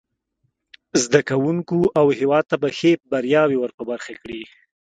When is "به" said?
2.61-2.69